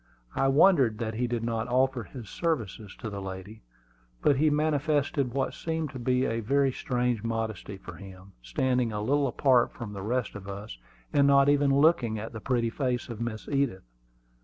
I 0.33 0.47
wondered 0.47 0.97
that 0.97 1.13
he 1.13 1.27
did 1.27 1.43
not 1.43 1.67
offer 1.67 2.05
his 2.05 2.27
services 2.27 2.95
to 2.95 3.09
the 3.11 3.21
lady; 3.21 3.61
but 4.23 4.37
he 4.37 4.49
manifested 4.49 5.31
what 5.35 5.53
seemed 5.53 5.91
to 5.91 5.99
be 5.99 6.25
a 6.25 6.39
very 6.39 6.71
strange 6.71 7.23
modesty 7.23 7.77
for 7.77 7.97
him, 7.97 8.31
standing 8.41 8.91
a 8.91 8.99
little 9.03 9.27
apart 9.27 9.71
from 9.73 9.93
the 9.93 10.01
rest 10.01 10.33
of 10.33 10.47
us, 10.47 10.79
and 11.13 11.27
not 11.27 11.49
even 11.49 11.69
looking 11.71 12.17
at 12.17 12.33
the 12.33 12.41
pretty 12.41 12.71
face 12.71 13.09
of 13.09 13.21
Miss 13.21 13.47
Edith. 13.47 13.83